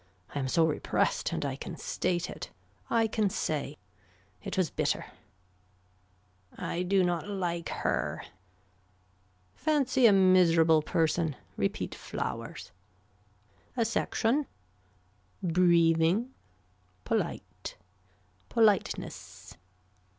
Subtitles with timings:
[0.33, 2.49] I am so repressed and I can state it.
[2.89, 3.77] I can say.
[4.41, 5.05] It was bitter.
[6.57, 8.23] I do not like her.
[9.53, 11.35] Fancy a miserable person.
[11.55, 12.71] Repeat flowers.
[13.77, 14.47] A section.
[15.43, 16.33] Breathing.
[17.05, 17.77] Polite.
[18.49, 19.55] Politeness.